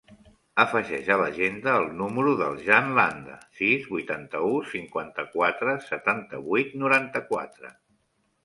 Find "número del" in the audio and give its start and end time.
1.99-2.57